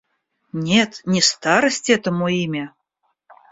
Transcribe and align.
Нет, 0.69 1.01
не 1.05 1.21
старость 1.21 1.91
этому 1.91 2.27
имя! 2.27 2.73